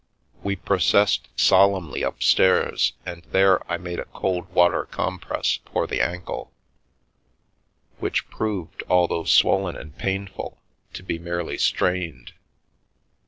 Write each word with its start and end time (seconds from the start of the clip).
We 0.41 0.55
processed 0.55 1.27
solemnly 1.39 2.01
upstairs, 2.01 2.93
and 3.05 3.21
there 3.29 3.61
I 3.71 3.77
made 3.77 3.99
a 3.99 4.05
cold 4.05 4.49
water 4.51 4.85
compress 4.85 5.59
for 5.71 5.85
the 5.85 6.01
ankle, 6.01 6.51
which 7.99 8.27
proved, 8.31 8.81
al 8.89 9.07
though 9.07 9.25
swollen 9.25 9.77
and 9.77 9.95
painful, 9.95 10.57
to 10.93 11.03
be 11.03 11.19
merely 11.19 11.59
strained. 11.59 12.33